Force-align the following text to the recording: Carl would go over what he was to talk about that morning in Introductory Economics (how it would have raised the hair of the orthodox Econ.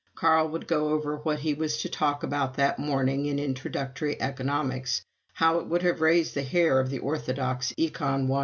Carl 0.15 0.47
would 0.49 0.65
go 0.65 0.89
over 0.89 1.17
what 1.17 1.37
he 1.37 1.53
was 1.53 1.77
to 1.77 1.87
talk 1.87 2.23
about 2.23 2.55
that 2.55 2.79
morning 2.79 3.27
in 3.27 3.37
Introductory 3.37 4.19
Economics 4.19 5.05
(how 5.33 5.59
it 5.59 5.67
would 5.67 5.83
have 5.83 6.01
raised 6.01 6.33
the 6.33 6.41
hair 6.41 6.79
of 6.79 6.89
the 6.89 6.97
orthodox 6.97 7.71
Econ. 7.77 8.27